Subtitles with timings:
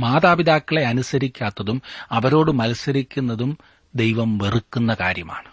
[0.00, 3.58] മാതാപിതാക്കളെ അനുസരിക്കാത്തതും അവരോട് മത്സരിക്കുന്നതും
[3.94, 5.50] ദൈവം വെറുക്കുന്ന കാര്യമാണ്.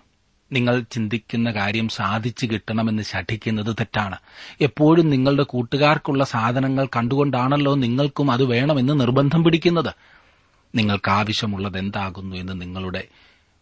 [0.52, 4.18] നിങ്ങൾ ചിന്തിക്കുന്ന കാര്യം സാധിച്ചു കിട്ടണമെന്ന് ശഠിക്കുന്നത് തെറ്റാണ്.
[4.62, 9.94] എപ്പോഴും നിങ്ങളുടെ കൂട്ടുകാർക്കുള്ള സാധനങ്ങൾ കണ്ടുകൊണ്ടാണല്ലോ നിങ്ങൾക്കും അത് വേണമെന്ന് നിർബന്ധം പിടിക്കുന്നത്.
[10.76, 13.04] നിങ്ങൾക്ക് ആവശ്യമുള്ളത് എന്താകുന്നു എന്ന് നിങ്ങളുടെ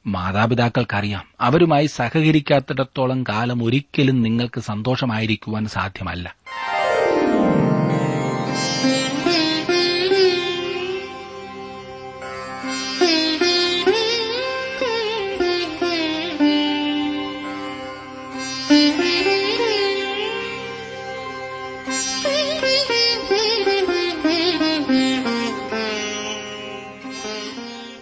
[0.07, 1.25] മാതാപിതാക്കൾക്കറിയാം.
[1.41, 6.35] അവരുമായി സഹകരിക്കാത്തിടത്തോളം കാലം ഒരിക്കലും നിങ്ങൾക്ക് സന്തോഷമായിരിക്കുവാൻ സാധ്യമല്ല.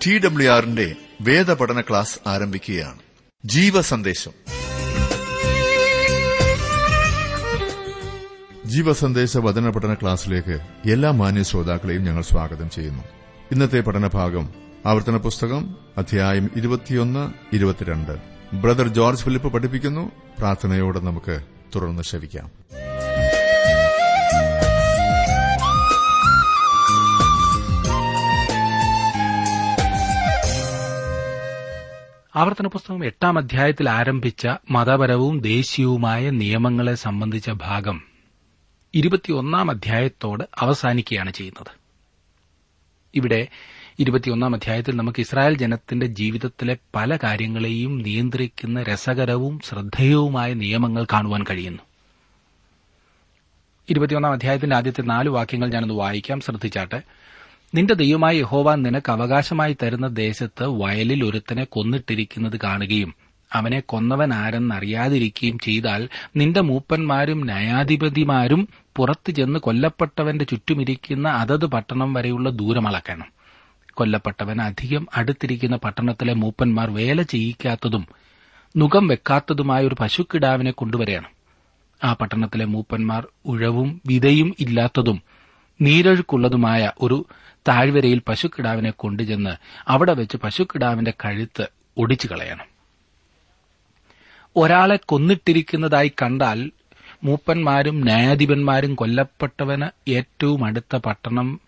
[0.07, 2.97] ടി ഡബ്ല്യു ആറിന്റെ വേദപഠന ക്ലാസ് ആരംഭിക്കുകയാണ്.
[3.45, 4.31] ജീവസന്ദേശം.
[8.65, 10.59] ജീവസന്ദേശ വചന പഠന ക്ലാസ്സിലേക്ക്
[10.91, 13.03] എല്ലാ മാന്യ ശ്രോതാക്കളെയും ഞങ്ങൾ സ്വാഗതം ചെയ്യുന്നു.
[13.51, 14.49] ഇന്നത്തെ പഠനഭാഗം
[14.85, 18.17] ആവർത്തന പുസ്തകം അധ്യായം ഇരുപത്തിയൊന്ന് ഇരുപത്തിരണ്ട്.
[18.55, 20.11] ബ്രദർ ജോർജ് ഫിലിപ്പ് പഠിപ്പിക്കുന്നു.
[20.39, 21.39] പ്രാർത്ഥനയോടെ നമുക്ക്
[21.75, 22.51] തുടർന്ന് ശ്രവിക്കാം.
[32.35, 38.03] ആവർത്തന പുസ്തകം എട്ടാം അധ്യായത്തിൽ ആരംഭിച്ച മതപരവും ദേശീയവുമായ നിയമങ്ങളെ സംബന്ധിച്ച ഭാഗം
[38.93, 41.71] ഇരുപത്തിയൊന്നാം അധ്യായത്തോട് അവസാനിക്കുകയാണ് ചെയ്യുന്നത്.
[43.15, 43.47] ഇവിടെ
[43.99, 51.83] ഇരുപത്തിയൊന്നാം അധ്യായത്തിൽ നമുക്ക് ഇസ്രായേൽ ജനത്തിന്റെ ജീവിതത്തിലെ പല കാര്യങ്ങളെയും നിയന്ത്രിക്കുന്ന രസകരവും ശ്രദ്ധേയവുമായ നിയമങ്ങൾ കാണുവാൻ കഴിയുന്നു.
[53.89, 56.39] ഇരുപത്തിയൊന്നാം അധ്യായത്തിന്റെ ആദ്യത്തെ നാല് വാക്യങ്ങൾ ഞാനൊന്ന് വായിക്കാം.
[56.39, 57.01] ശ്രദ്ധിച്ചാട്ടെ.
[57.73, 63.15] നിന്റെ ദൈവമായ യഹോവ നിനക്ക് അവകാശമായി തരുന്ന ദേശത്ത് വയലിൽ ഒരുത്തനെ കൊന്നിട്ടിരിക്കുന്നത് കാണുകയും
[63.53, 73.27] അവനെ കൊന്നവൻ ആരെന്നറിയാതിരിക്കുകയും ചെയ്താൽ നിന്റെ മൂപ്പന്മാരും ന്യായാധിപതിമാരും പുറത്തു ചെന്ന് കൊല്ലപ്പെട്ടവന്റെ ചുറ്റുമിരിക്കുന്ന അതത് പട്ടണം വരെയുള്ള ദൂരമളക്കണം.
[73.93, 78.07] കൊല്ലപ്പെട്ടവൻ അധികം അടുത്തിരിക്കുന്ന പട്ടണത്തിലെ മൂപ്പന്മാർ വേല ചെയ്യിക്കാത്തതും
[78.77, 81.29] നുഖം വെക്കാത്തതുമായ ഒരു പശുക്കിടാവിനെ കൊണ്ടുവരികയാണ്.
[82.03, 85.23] ആ പട്ടണത്തിലെ മൂപ്പന്മാർ ഉഴവും വിതയും ഇല്ലാത്തതും
[85.81, 87.25] നീരഴുക്കുള്ളതുമായ ഒരു
[87.67, 89.49] താഴ്വരയിൽ പശുക്കിടാവിനെ കൊണ്ടുചെന്ന്
[89.87, 92.65] അവിടെ വെച്ച് പശുക്കിടാവിന്റെ കഴുത്ത് ഒടിച്ചു കളയണം.
[94.55, 96.71] ഒരാളെ കൊന്നിട്ടിരിക്കുന്നതായി കണ്ടാൽ
[97.23, 101.59] മൂപ്പന്മാരും ന്യായാധിപന്മാരും കൊല്ലപ്പെട്ടവന് ഏറ്റവും അടുത്ത പട്ടണം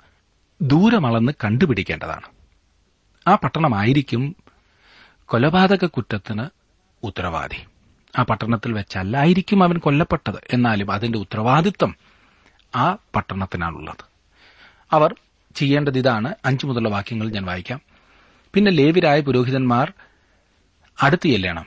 [0.62, 2.26] ദൂരമളന്ന് കണ്ടുപിടിക്കേണ്ടതാണ്.
[3.28, 4.36] ആ പട്ടണമായിരിക്കും
[5.26, 6.48] കൊലപാതക കുറ്റത്തിന്
[7.04, 7.66] ഉത്തരവാദി.
[8.20, 10.36] ആ പട്ടണത്തിൽ വെച്ചല്ലായിരിക്കും അവൻ കൊല്ലപ്പെട്ടത്.
[10.54, 11.96] എന്നാലും അതിന്റെ ഉത്തരവാദിത്വം
[12.76, 14.06] ആ പട്ടണത്തിനാണുള്ളത്.
[14.92, 15.16] അവർ
[15.56, 17.82] ചെയ്യേണ്ടത് ഇതാണ് അഞ്ചു മുതലുള്ള വാക്യങ്ങൾ ഞാൻ വായിക്കാം.
[18.54, 19.94] പിന്നെ ലേവിരായ പുരോഹിതന്മാർ
[21.02, 21.66] അടുത്ത് ചെല്ലണം.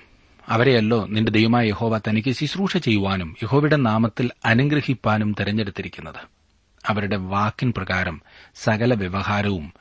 [0.49, 6.21] അവരെയല്ലോ നിന്റെ ദൈവമായ യഹോവ തനിക്ക് ശുശ്രൂഷ ചെയ്യുവാനും യഹോവയുടെ നാമത്തിൽ അനുഗ്രഹിപ്പാനും തെരഞ്ഞെടുത്തിരിക്കുന്നത്.
[6.87, 8.21] അവരുടെ വാക്കിൻ പ്രകാരം
[8.55, 9.73] സകല വ്യവഹാരവും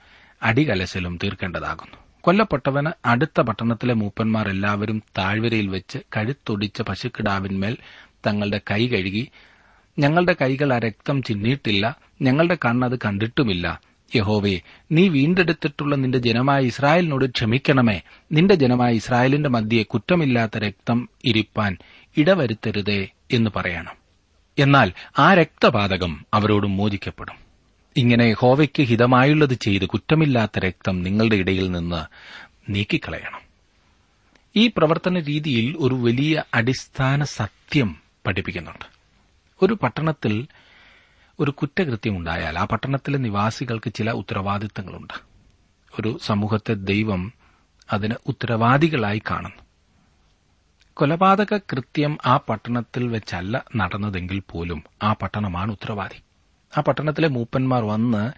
[0.44, 1.98] അടികലശലും തീർക്കേണ്ടതാകുന്നു.
[2.22, 7.78] കൊല്ലപ്പെട്ടവന് അടുത്ത പട്ടണത്തിലെ മൂപ്പന്മാർ എല്ലാവരും താഴ്വരയിൽ വെച്ച് കഴുത്തൊടിച്ച പശുക്കിടാവിന്മേൽ
[8.28, 9.32] തങ്ങളുടെ കൈ കഴുകി
[10.00, 13.82] ഞങ്ങളുടെ കൈകൾ ആ രക്തം ചിന്നിയിട്ടില്ല ഞങ്ങളുടെ കണ്ണത് കണ്ടിട്ടുമില്ല
[14.16, 18.02] യഹോവേ നീ വീണ്ടെടുത്തിട്ടുള്ള നിന്റെ ജനമായ ഇസ്രായേലിനോട് ക്ഷമിക്കണമേ.
[18.32, 21.78] നിന്റെ ജനമായ ഇസ്രായേലിന്റെ മധ്യയെ കുറ്റമില്ലാത്ത രക്തം ഇരിപ്പാൻ
[22.18, 23.96] ഇടവരുത്തരുതേ എന്ന് പറയണം.
[24.60, 27.36] എന്നാൽ ആ രക്തപാതകം അവരോട് മോചിക്കപ്പെടും.
[27.98, 32.06] ഇങ്ങനെ ഹോവയ്ക്ക് ഹിതമായുള്ളത് ചെയ്ത് കുറ്റമില്ലാത്ത രക്തം നിങ്ങളുടെ ഇടയിൽ നിന്ന്
[32.70, 33.42] നീക്കിക്കളയണം.
[34.56, 37.96] ഈ പ്രവർത്തന രീതിയിൽ ഒരു വലിയ അടിസ്ഥാന സത്യം
[38.28, 38.86] പഠിപ്പിക്കുന്നുണ്ട്.
[39.62, 40.48] ഒരു പട്ടണത്തിൽ
[41.40, 45.14] ഒരു കുറ്റകൃത്യം ഉണ്ടായാൽ ആ പട്ടണത്തിലെ നിവാസികൾക്ക് ചില ഉത്തരവാദിത്തങ്ങളുണ്ട്.
[46.00, 47.34] ഒരു സമൂഹത്തെ ദൈവം
[47.94, 49.64] അതിന് ഉത്തരവാദികളായി കാണുന്നു.
[50.94, 56.22] കൊലപാതക കൃത്യം ആ പട്ടണത്തിൽ വെച്ചല്ല നടന്നതെങ്കിൽ പോലും ആ പട്ടണമാണ് ഉത്തരവാദി.
[56.78, 58.32] ആ പട്ടണത്തിലെ മൂപ്പന്മാർ വന്ന്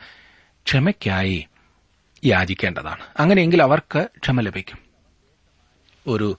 [0.65, 1.47] ക്ഷമയ്ക്കായി
[2.25, 3.03] യാചിക്കേണ്ടതാണ്.
[3.19, 4.77] അങ്ങനെയെങ്കിൽ അവർക്ക് ക്ഷമ ലഭിക്കും.
[6.07, 6.37] ഒരു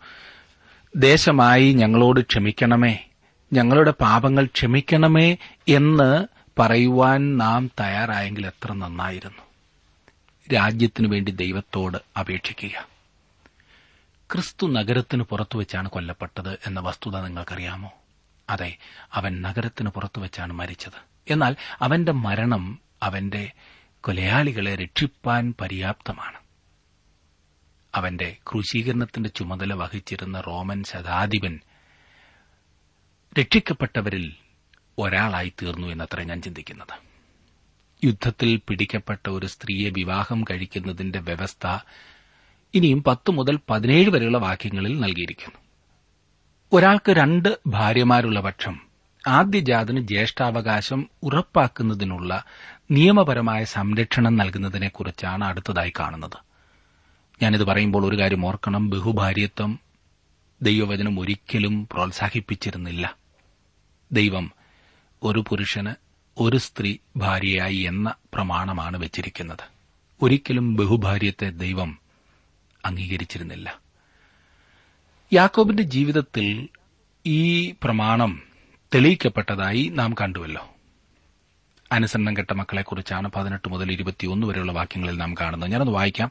[0.97, 3.09] ദേശമായി ഞങ്ങളോട് ക്ഷമിക്കണമേ
[3.53, 5.37] ഞങ്ങളുടെ പാപങ്ങൾ ക്ഷമിക്കണമേ
[5.69, 9.43] എന്ന് പറയുവാൻ നാം തയ്യാറായെങ്കിൽ എത്ര നന്നായിരുന്നു.
[10.55, 12.88] രാജ്യത്തിനു വേണ്ടി ദൈവത്തോട് അപേക്ഷിക്കുക.
[14.32, 17.93] ക്രിസ്തു നഗരത്തിന് പുറത്തു വെച്ചാണ് കൊല്ലപ്പെട്ടത് എന്ന വസ്തുത നിങ്ങൾക്കറിയാമോ?
[18.50, 18.76] അതെ
[19.14, 21.32] അവൻ നഗരത്തിന് പുറത്തു വെച്ചാണ് മരിച്ചത്.
[21.32, 23.52] എന്നാൽ അവന്റെ മരണം അവന്റെ
[24.00, 26.38] കൊലയാളികളെ രക്ഷിപ്പാൻ പര്യാപ്തമാണ്.
[27.94, 31.61] അവന്റെ ക്രൂശീകരണത്തിന്റെ ചുമതല വഹിച്ചിരുന്ന റോമൻ ശതാധിപൻ
[33.38, 34.35] രക്ഷിക്കപ്പെട്ടവരിൽ
[34.98, 37.10] ഒരാളായി തീർന്നു എന്നത്ര ഞാൻ ചിന്തിക്കുന്നത്.
[38.04, 41.78] യുദ്ധത്തിൽ പിടിക്കപ്പെട്ട ഒരു സ്ത്രീയെ വിവാഹം കഴിക്കുന്നതിന്റെ വ്യവസ്ഥ
[42.75, 45.58] ഇനിയും പത്ത് മുതൽ പതിനേഴ് വരെയുള്ള വാക്യങ്ങളിൽ നൽകിയിരിക്കുന്നു.
[46.72, 48.81] ഒരാൾക്ക് രണ്ട് ഭാര്യമാരുള്ള പക്ഷം
[49.28, 52.44] ആദ്യജാതന് ജ്യേഷ്ഠാവകാശം ഉറപ്പാക്കുന്നതിനുള്ള
[52.90, 56.38] നിയമപരമായ സംരക്ഷണം നൽകുന്നതിനെക്കുറിച്ചാണ് അടുത്തതായി കാണുന്നത്.
[57.42, 58.90] ഞാനിത് പറയുമ്പോൾ ഒരു കാര്യം ഓർക്കണം.
[58.90, 59.78] ബഹുഭാര്യത്വം
[60.62, 63.16] ദൈവവചനം ഒരിക്കലും പ്രോത്സാഹിപ്പിച്ചിരുന്നില്ല.
[64.12, 64.60] ദൈവം
[65.22, 65.94] ഒരു പുരുഷന്
[66.38, 69.58] ഒരു സ്ത്രീ ഭാര്യയായി എന്ന പ്രമാണമാണ് വെച്ചിരിക്കുന്നത്.
[70.22, 71.99] ഒരിക്കലും ബഹുഭാര്യത്തെ ദൈവം
[72.87, 73.78] അംഗീകരിച്ചിരുന്നില്ല.
[75.32, 76.69] യാക്കോബിന്റെ ജീവിതത്തിൽ
[77.26, 78.43] ഈ പ്രമാണം
[78.94, 80.69] തെളിയിക്കപ്പെട്ടതായി നാം കണ്ടുവല്ലോ.
[81.93, 85.70] അനുസരണം കെട്ട മക്കളെക്കുറിച്ചാണ് പതിനെട്ട് മുതൽ ഇരുപത്തിയൊന്ന് വരെയുള്ള വാക്യങ്ങളിൽ നാം കാണുന്നത്.
[85.70, 86.31] ഞാനത് വായിക്കാം.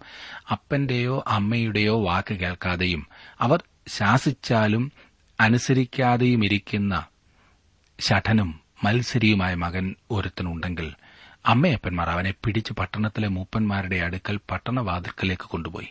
[0.51, 3.07] അപ്പന്റെയോ അമ്മയുടെയോ വാക്ക് കേൾക്കാതെയും
[3.39, 4.92] അവർ ശാസിച്ചാലും
[5.39, 7.06] അനുസരിക്കാതെയും ഇരിക്കുന്ന
[8.00, 10.94] ശഠനും മത്സരിയുമായ മകൻ ഒരുത്തനുണ്ടെങ്കിൽ
[11.46, 15.88] അമ്മയപ്പന്മാർ അവനെ പിടിച്ച് പട്ടണത്തിലെ മൂപ്പന്മാരുടെ അടുക്കൽ പട്ടണവാതിൽക്കലേക്ക് കൊണ്ടുപോയി.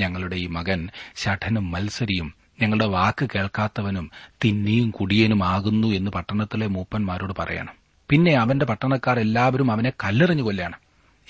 [0.00, 4.10] ഞങ്ങളുടെ ഈ മകൻ ശഠനും മത്സരിയും ഞങ്ങളുടെ വാക്ക് കേൾക്കാത്തവനും
[4.44, 7.72] തിന്നിയും കുടിയനുമാകുന്നു എന്ന് പട്ടണത്തിലെ മൂപ്പന്മാരോട് പറയണം.
[8.08, 10.78] പിന്നെ അവന്റെ പട്ടണക്കാർ എല്ലാവരും അവനെ കല്ലെറിഞ്ഞു കൊല്ലണം.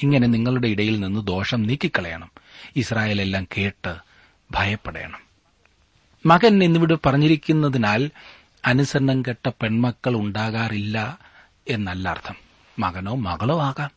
[0.02, 2.30] ഇങ്ങനെ നിങ്ങളുടെ ഇടയിൽ നിന്ന് ദോഷം നീക്കിക്കളയണം.
[2.76, 3.96] ഇസ്രായേലെല്ലാം കേട്ട്
[4.50, 5.26] ഭയപ്പെടണം.
[6.26, 8.10] മകൻ എന്നിവിടെ പറഞ്ഞിരിക്കുന്നതിനാൽ
[8.66, 11.18] അനുസരണം കെട്ട പെൺമക്കൾ ഉണ്ടാകാറില്ല
[11.68, 12.34] എന്നല്ല അർത്ഥം.
[12.78, 13.90] മകനോ മകളോ ആകാം.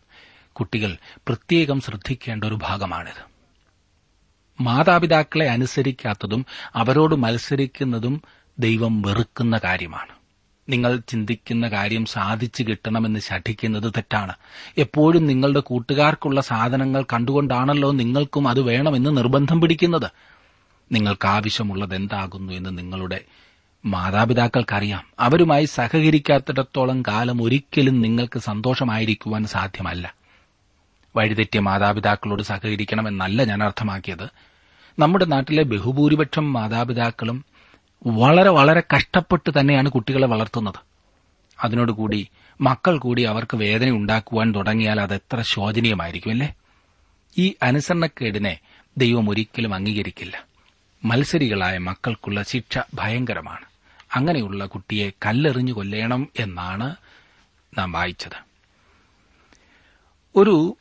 [0.51, 3.29] കുട്ടികൾ പ്രത്യേകം ശ്രദ്ധിക്കേണ്ട ഒരു ഭാഗമാണിത്.
[4.61, 6.45] മാതാപിതാക്കളെ അനുസരിക്കാത്തതും
[6.75, 8.21] അവരോട് മത്സരിക്കുന്നതും
[8.59, 10.19] ദൈവം വെറുക്കുന്ന കാര്യമാണ്.
[10.69, 14.33] നിങ്ങൾ ചിന്തിക്കുന്ന കാര്യം സാധിച്ചു കിട്ടണമെന്ന് ശഠിക്കുന്നത് തെറ്റാണ്.
[14.77, 20.11] എപ്പോഴും നിങ്ങളുടെ കൂട്ടുകാർക്കുള്ള സാധനങ്ങൾ കണ്ടുകൊണ്ടാണല്ലോ നിങ്ങൾക്കും അത് വേണമെന്ന് നിർബന്ധം പിടിക്കുന്നത്.
[20.91, 21.27] നിങ്ങൾക്ക്
[21.95, 23.19] എന്താകുന്നു എന്ന് നിങ്ങളുടെ
[23.85, 25.03] മാതാപിതാക്കൾക്കറിയാം.
[25.19, 30.13] അവരുമായി സഹകരിക്കാത്തിടത്തോളം കാലം ഒരിക്കലും നിങ്ങൾക്ക് സന്തോഷമായിരിക്കുവാൻ സാധ്യമല്ല.
[31.15, 34.27] വഴിതെറ്റിയ മാതാപിതാക്കളോട് സഹകരിക്കണമെന്നല്ല ഞാൻ അർത്ഥമാക്കിയത്.
[34.99, 37.45] നമ്മുടെ നാട്ടിലെ ബഹുഭൂരിപക്ഷം മാതാപിതാക്കളും
[38.07, 40.75] വളരെ വളരെ കഷ്ടപ്പെട്ട് തന്നെയാണ് കുട്ടികളെ വളർത്തുന്നത്.
[41.63, 42.27] അതിനോടുകൂടി
[42.61, 46.53] മക്കൾ കൂടി അവർക്ക് വേദന ഉണ്ടാക്കുവാൻ തുടങ്ങിയാൽ അത് എത്ര ശോചനീയമായിരിക്കും അല്ലേ?
[47.37, 48.57] ഈ അനുസരണക്കേടിനെ
[48.97, 50.43] ദൈവം ഒരിക്കലും അംഗീകരിക്കില്ല.
[51.05, 53.68] മത്സരികളായ മക്കൾക്കുള്ള ശിക്ഷ ഭയങ്കരമാണ്.
[54.15, 56.95] അങ്ങനെയുള്ള കുട്ടിയെ കല്ലെറിഞ്ഞു കൊല്ലേണം എന്നാണ്
[57.77, 58.45] നാം വായിച്ചത്.
[60.35, 60.77] ഒരു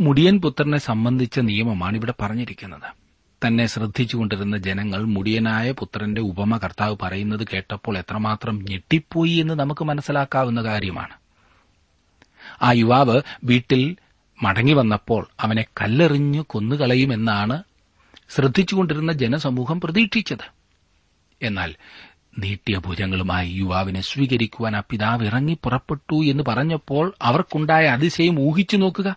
[0.00, 3.02] മുടിയൻ പുത്രനെ സംബന്ധിച്ച നിയമമാണ് ഇവിടെ പറഞ്ഞിരിക്കുന്നത്.
[3.46, 11.14] തന്നെ ശ്രദ്ധിച്ചുകൊണ്ടിരുന്ന ജനങ്ങൾ മുടിയനായ പുത്രന്റെ ഉപമ കർത്താവ് പറയുന്നത് കേട്ടപ്പോൾ എത്രമാത്രം ഞെട്ടിപ്പോയി എന്ന് നമുക്ക് മനസ്സിലാക്കാവുന്ന കാര്യമാണ്.
[12.62, 13.96] ആ യുവാവ് വീട്ടിൽ
[14.42, 17.62] മടങ്ങി വന്നപ്പോൾ അവനെ കല്ലെറിഞ്ഞു കൊന്നുകളയുമെന്നാണ്
[18.30, 20.52] ശ്രദ്ധിച്ചുകൊണ്ടിരുന്ന ജനസമൂഹം പ്രതീക്ഷിച്ചത്.
[21.42, 21.74] എന്നാൽ
[22.38, 29.16] നീട്ടിയ ഭുജങ്ങളുമായി യുവാവിനെ സ്വീകരിക്കുവാൻ ആ പിതാവ് ഇറങ്ങി പുറപ്പെട്ടു എന്ന് പറഞ്ഞപ്പോൾ അവർക്കുണ്ടായ അതിശയം ഊഹിച്ചു നോക്കുക.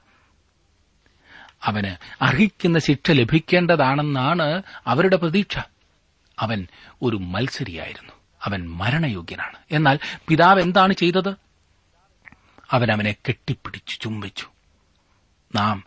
[1.63, 5.59] അവന് അർഹിക്കുന്ന ശിക്ഷ ലഭിക്കേണ്ടതാണെന്നാണ് അവരുടെ പ്രതീക്ഷ.
[6.39, 6.67] അവൻ
[7.01, 8.13] ഒരു മത്സരിയായിരുന്നു.
[8.43, 9.55] അവൻ മരണയോഗ്യനാണ്.
[9.71, 11.33] എന്നാൽ പിതാവ് എന്താണ് ചെയ്തത്?
[12.71, 14.45] അവൻ അവനെ കെട്ടിപ്പിടിച്ചു ചുംബിച്ചു.
[15.55, 15.83] നാം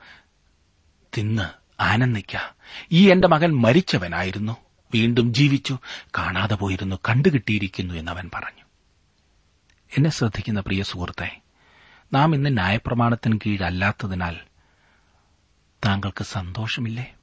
[1.19, 1.43] തിന്ന്
[1.83, 2.55] ആനന്ദിക്ക.
[2.93, 4.68] ഈ എന്റെ മകൻ മരിച്ചവനായിരുന്നു.
[4.95, 5.79] വീണ്ടും ജീവിച്ചു
[6.19, 8.65] കാണാതെ പോയിരുന്നു കണ്ടുകിട്ടിയിരിക്കുന്നു എന്നവൻ പറഞ്ഞു.
[9.97, 11.41] എന്നെ ശ്രദ്ധിക്കുന്ന പ്രിയ സുഹൃത്തെ
[12.13, 14.37] നാം ഇന്ന് ന്യായപ്രമാണത്തിന് കീഴല്ലാത്തതിനാൽ
[15.87, 17.15] താങ്കൾക്ക് സന്തോഷമില്ലേ?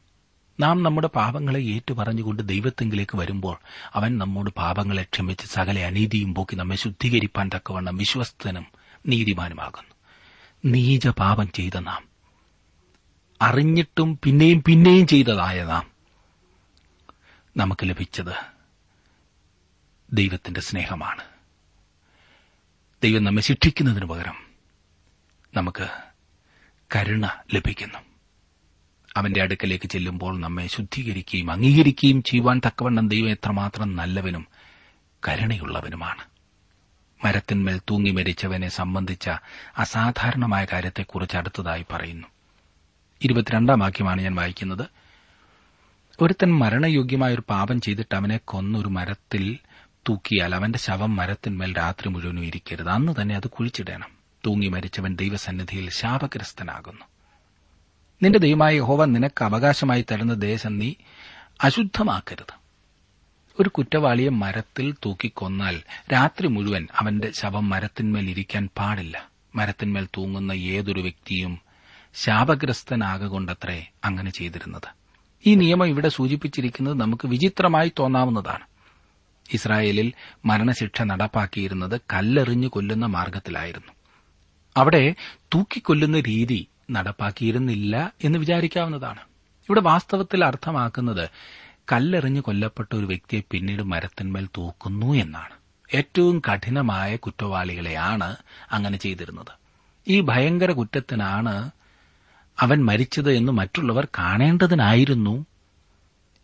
[0.60, 3.58] നാം നമ്മുടെ പാപങ്ങളെ ഏറ്റുപറഞ്ഞുകൊണ്ട് ദൈവത്തെങ്കിലേക്ക് വരുമ്പോൾ
[3.94, 8.66] അവൻ നമ്മോട് പാപങ്ങളെ ക്ഷമിച്ച് സകല അനീതിയും പോക്കി നമ്മെ ശുദ്ധീകരിപ്പാൻ തക്കവണ്ണം വിശ്വസ്തനും
[9.08, 9.96] നീതിമാനുമാകുന്നു.
[10.66, 12.04] നീച പാപം ചെയ്ത നാം
[13.42, 15.95] അറിഞ്ഞിട്ടും പിന്നെയും പിന്നെയും ചെയ്തതായ നാം
[17.58, 18.34] നമുക്ക് ലഭിച്ചത്
[20.14, 21.24] ദൈവത്തിന്റെ സ്നേഹമാണ്.
[23.04, 24.36] ദൈവം നമ്മെ ശിക്ഷിക്കുന്നതിന് പകരം
[25.54, 25.88] നമുക്ക്
[26.96, 28.00] കരുണ ലഭിക്കുന്നു.
[29.18, 34.48] അവന്റെ അടുക്കലേക്ക് ചെല്ലുമ്പോൾ നമ്മെ ശുദ്ധീകരിക്കുകയും അംഗീകരിക്കുകയും ചെയ്യുവാൻ തക്കവണ്ണം ദൈവം എത്രമാത്രം നല്ലവനും
[35.28, 36.22] കരുണയുള്ളവനുമാണ്.
[37.26, 39.30] മരത്തിന്മേൽ തൂങ്ങി മരിച്ചവനെ സംബന്ധിച്ച
[39.78, 42.28] അസാധാരണമായ കാര്യത്തെക്കുറിച്ച് അടുത്തതായി പറയുന്നു.
[43.22, 44.95] ഇരുപത്തിരണ്ടാം വാക്യമാണ് ഞാൻ വായിക്കുന്നത്.
[46.22, 49.58] ഒരുത്തൻ മരണയോഗ്യമായ ഒരു പാപം ചെയ്തിട്ട് അവനെ കൊന്നൊരു മരത്തിൽ
[50.10, 52.90] തൂക്കിയാൽ അവന്റെ ശവം മരത്തിന്മേൽ രാത്രി മുഴുവനും ഇരിക്കരുത്.
[52.90, 54.10] അന്ന് തന്നെ അത് കുഴിച്ചിടണം.
[54.46, 57.06] തൂങ്ങി മരിച്ചവൻ ദൈവസന്നിധിയിൽ ശാപഗ്രസ്തനാകുന്നു.
[58.24, 60.94] നിന്റെ ദൈവമായ യഹോവ നിനക്ക് അവകാശമായി തരുന്ന ദേശം നീ
[61.64, 62.54] അശുദ്ധമാക്കരുത്.
[63.60, 65.82] ഒരു കുറ്റവാളിയെ മരത്തിൽ തൂക്കിക്കൊന്നാൽ
[66.14, 69.30] രാത്രി മുഴുവൻ അവന്റെ ശവം മരത്തിന്മേൽ ഇരിക്കാൻ പാടില്ല.
[69.56, 71.60] മരത്തിന്മേൽ തൂങ്ങുന്ന ഏതൊരു വ്യക്തിയും
[72.16, 75.05] ശാപഗ്രസ്തനാകൊണ്ടത്രേ അങ്ങനെ ചെയ്തിരുന്നത്.
[75.48, 78.66] ഈ നിയമം ഇവിടെ സൂചിപ്പിച്ചിരിക്കുന്നത് നമുക്ക് വിചിത്രമായി തോന്നാവുന്നതാണ്.
[79.54, 80.14] ഇസ്രായേലിൽ
[80.46, 83.92] മരണശിക്ഷ നടപ്പാക്കിയിരുന്നത് കല്ലെറിഞ്ഞു കൊല്ലുന്ന മാർഗത്തിലായിരുന്നു.
[84.78, 85.16] അവിടെ
[85.54, 89.20] തൂക്കിക്കൊല്ലുന്ന രീതി നടപ്പാക്കിയിരുന്നില്ല എന്ന് വിചാരിക്കാവുന്നതാണ്.
[89.70, 91.30] ഇവിടെ വാസ്തവത്തിൽ അർത്ഥമാക്കുന്നത്
[91.92, 95.56] കല്ലെറിഞ്ഞു കൊല്ലപ്പെട്ട ഒരു വ്യക്തിയെ പിന്നീട് മരത്തിന്മേൽ തൂക്കുന്നു എന്നാണ്.
[95.94, 98.36] ഏറ്റവും കഠിനമായ കുറ്റവാളികളെയാണ്
[98.72, 99.54] അങ്ങനെ ചെയ്തിരുന്നത്.
[100.08, 101.72] ഈ ഭയങ്കര കുറ്റത്തിനാണ്
[102.60, 105.46] അവൻ മരിച്ചത് എന്ന് മറ്റുള്ളവർ കാണേണ്ടതിനായിരുന്നു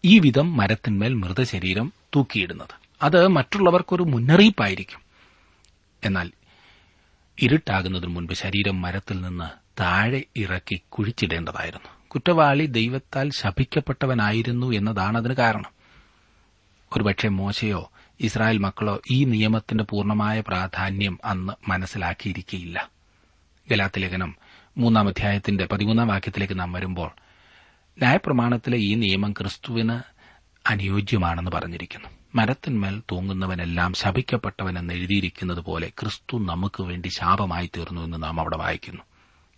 [0.05, 2.81] ഈ വിധം മരത്തിന്മേൽ മൃതശരീരം തൂക്കിയിടുന്നത്.
[3.01, 4.99] അത് മറ്റുള്ളവർക്കൊരു മുന്നറിയിപ്പായിരിക്കും.
[6.03, 6.31] എന്നാൽ
[7.41, 9.49] ഇരുട്ടാകുന്നതിന് മുൻപ് ശരീരം മരത്തിൽ നിന്ന്
[9.81, 11.89] താഴെ ഇറക്കി കുഴിച്ചിടേണ്ടതായിരുന്നു.
[12.07, 15.81] കുറ്റവാളി ദൈവത്താൽ ശപിക്കപ്പെട്ടവനായിരുന്നു എന്നതാണ് അതിന് കാരണം.
[16.97, 22.89] ഒരുപക്ഷെ മോശയോ ഇസ്രായേൽ മക്കളോ ഈ നിയമത്തിന്റെ പൂർണമായ പ്രാധാന്യം അന്ന് മനസ്സിലാക്കിയിരിക്കയില്ല.
[23.71, 24.35] ഗലാത്തിലേഖനം
[24.77, 27.11] മൂന്നാം അധ്യായത്തിന്റെ പതിമൂന്നാം വാക്യത്തിലേക്ക് നാം വരുമ്പോൾ
[27.99, 29.99] ന്യായപ്രമാണത്തിലെ ഈ നിയമം ക്രിസ്തുവിന്
[30.69, 32.07] അനുയോജ്യമാണെന്ന് പറഞ്ഞിരിക്കുന്നു.
[32.35, 39.01] മരത്തിന്മേൽ തൂങ്ങുന്നവനെല്ലാം ശപിക്കപ്പെട്ടവനെന്ന് എഴുതിയിരിക്കുന്നത് പോലെ ക്രിസ്തു നമുക്ക് വേണ്ടി ശാപമായി തീർന്നു എന്ന് നാം അവിടെ വായിക്കുന്നു.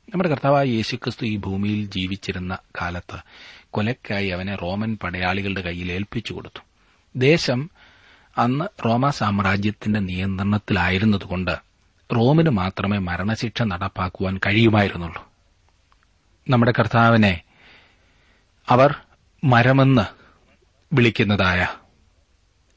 [0.10, 3.18] നമ്മുടെ കർത്താവായ യേശുക്രിസ്തു ഈ ഭൂമിയിൽ ജീവിച്ചിരുന്ന കാലത്ത്
[3.70, 6.64] കൊലക്കായി അവനെ റോമൻ പടയാളികളുടെ കയ്യിൽ ഏൽപ്പിച്ചു കൊടുത്തു.
[7.16, 7.70] ദേശം
[8.38, 11.73] അന്ന് റോമ സാമ്രാജ്യത്തിന്റെ നിയന്ത്രണത്തിലായിരുന്നതുകൊണ്ട്
[12.16, 15.32] റോമിന് മാത്രമേ മരണശിക്ഷ നടപ്പാക്കുവാൻ കഴിയുമായിരുന്നുള്ളൂ.
[16.50, 17.42] നമ്മുടെ കർത്താവിനെ
[18.70, 18.96] അവർ
[19.44, 20.02] മരമെന്ന്
[20.96, 21.68] വിളിക്കുന്നതായ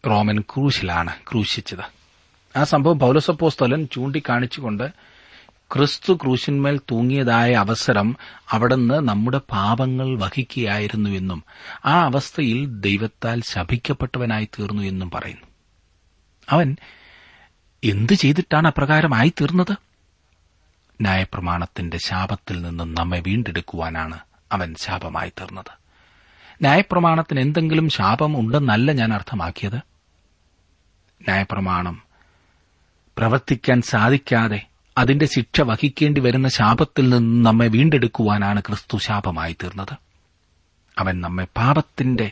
[0.07, 1.97] റോമൻ ക്രൂശിലാണ് ക്രൂശിച്ചത്.
[2.59, 4.93] ആ സംഭവം പൌലസപ്പോസ്തലൻ ചൂണ്ടിക്കാണിച്ചുകൊണ്ട്
[5.75, 8.17] ക്രിസ്തു ക്രൂശിന്മേൽ തൂങ്ങിയതായ അവസരം
[8.51, 11.45] അവിടുന്ന് നമ്മുടെ പാപങ്ങൾ വഹിക്കുകയായിരുന്നു എന്നും
[11.87, 15.47] ആ അവസ്ഥയിൽ ദൈവത്താൽ ശപിക്കപ്പെട്ടവനായി തീർന്നു എന്നും പറയുന്നു.
[16.51, 16.77] അവൻ
[17.85, 19.77] എന്തു ചെയ്തിട്ടാണ് അപ്രകാരമായി തീർന്നത്?
[21.01, 24.19] ന്യായപ്രമാണത്തിന്റെ ശാപത്തിൽ നിന്നും നമ്മെ വീണ്ടെടുക്കുവാനാണ്
[24.53, 25.73] അവൻ ശാപമായി തീർന്നത്.
[26.63, 29.77] ന്യായപ്രമാണത്തിന് എന്തെങ്കിലും ശാപം ഉണ്ടെന്നല്ല ഞാൻ അർത്ഥമാക്കിയത്.
[31.23, 32.03] ന്യായപ്രമാണം
[33.19, 34.67] പ്രവർത്തിക്കാൻ സാധിക്കാതെ
[34.99, 39.97] അതിന്റെ ശിക്ഷ വഹിക്കേണ്ടി വരുന്ന ശാപത്തിൽ നിന്നും നമ്മെ വീണ്ടെടുക്കുവാനാണ് ക്രിസ്തു ശാപമായി തീർന്നത്.
[40.99, 42.31] അവൻ നമ്മെ പാപത്തിന്റെ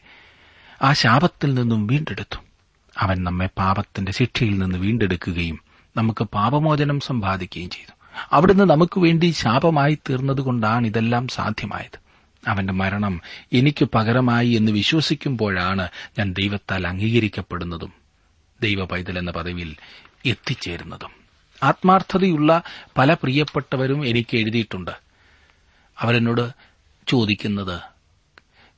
[0.82, 2.36] ആ ശാപത്തിൽ നിന്നും വീണ്ടെടുത്തു.
[2.98, 5.60] അവൻ നമ്മെ പാപത്തിന്റെ ശിക്ഷയിൽ നിന്ന് വീണ്ടെടുക്കുകയും
[5.96, 7.92] നമുക്ക് പാപമോചനം സമ്പാദിക്കുകയും ചെയ്തു.
[8.32, 11.98] അവിടുന്ന് നമുക്ക് വേണ്ടി ശാപമായി തീർന്നതുകൊണ്ടാണ് ഇതെല്ലാം സാധ്യമായത്.
[12.48, 13.20] അവന്റെ മരണം
[13.52, 17.92] എനിക്ക് പകരമായി എന്ന് വിശ്വസിക്കുമ്പോഴാണ് ഞാൻ ദൈവത്താൽ അംഗീകരിക്കപ്പെടുന്നതും
[18.62, 19.76] ദൈവ പൈതൽ എന്ന പദവിയിൽ
[20.26, 21.10] എത്തിച്ചേരുന്നതും.
[21.62, 22.62] ആത്മാർത്ഥതയുള്ള
[22.98, 24.90] പല പ്രിയപ്പെട്ടവരും എനിക്ക് എഴുതിയിട്ടുണ്ട്.
[25.98, 26.50] അവരെന്നോട്
[27.08, 27.93] ചോദിക്കുന്നത്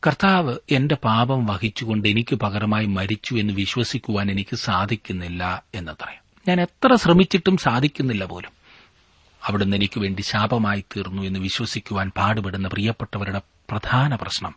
[0.06, 6.04] കർത്താവ് എന്റെ പാപം വഹിച്ചുകൊണ്ട് എനിക്ക് പകരമായി മരിച്ചു എന്ന് വിശ്വസിക്കുവാൻ എനിക്ക് സാധിക്കുന്നില്ല എന്നത്ര.
[6.48, 8.50] ഞാൻ എത്ര ശ്രമിച്ചിട്ടും സാധിക്കുന്നില്ല പോലും.
[9.44, 14.54] അവിടുന്ന് എനിക്ക് വേണ്ടി ശാപമായി തീർന്നു എന്ന് വിശ്വസിക്കുവാൻ പാടുപെടുന്ന പ്രിയപ്പെട്ടവരുടെ പ്രധാന പ്രശ്നം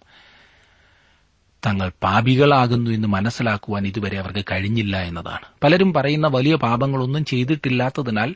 [1.65, 5.46] തങ്ങൾ പാപികളാകുന്നു എന്ന് മനസ്സിലാക്കുവാൻ ഇതുവരെ അവർക്ക് കഴിഞ്ഞില്ല എന്നതാണ്.
[5.63, 8.36] പലരും പറയുന്ന വലിയ പാപങ്ങളൊന്നും ചെയ്തിട്ടില്ലാത്തതിനാൽ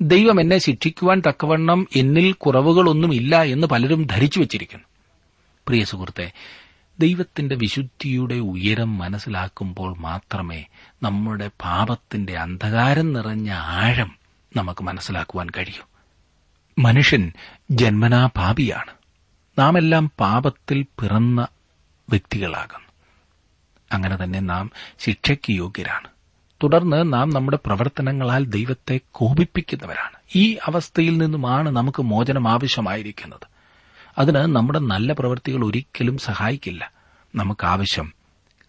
[0.00, 4.84] ദൈവം എന്നെ ശിക്ഷിക്കുവാൻ തക്കവണ്ണം എന്നിൽ കുറവുകളൊന്നുമില്ല എന്ന് പലരും ധരിച്ചു വച്ചിരിക്കുന്നു.
[5.68, 6.32] പ്രിയ സുഹൃത്തെ
[7.00, 10.64] ദൈവത്തിന്റെ വിശുദ്ധിയുടെ ഉയരം മനസ്സിലാക്കുമ്പോൾ മാത്രമേ
[11.02, 14.18] നമ്മുടെ പാപത്തിന്റെ അന്ധകാരം നിറഞ്ഞ ആഴം
[14.56, 15.88] നമുക്ക് മനസ്സിലാക്കുവാൻ കഴിയൂ.
[16.78, 17.32] മനുഷ്യൻ
[17.70, 18.90] ജന്മനാ പാപിയാണ്
[19.58, 21.46] നാം എല്ലാം പാപത്തിൽ പിറന്ന
[22.10, 22.88] വ്യക്തികളാകുന്നു.
[23.92, 26.08] അങ്ങനെ തന്നെ നാം ശിക്ഷയ്ക്ക് യോഗ്യരാണ്.
[26.62, 30.16] തുടർന്ന് നാം നമ്മുടെ പ്രവർത്തനങ്ങളാൽ ദൈവത്തെ കോപിപ്പിക്കുന്നവരാണ്.
[30.36, 33.53] ഈ അവസ്ഥയിൽ നിന്നുമാണ് നമുക്ക് മോചനം ആവശ്യമായിരിക്കുന്നത്.
[34.18, 36.92] അതിന് നമ്മുടെ നല്ല പ്രവൃത്തികൾ ഒരിക്കലും സഹായിക്കില്ല.
[37.34, 38.12] നമുക്കാവശ്യം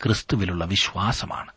[0.03, 1.51] ക്രിസ്തുവിലുള്ള വിശ്വാസമാണ്.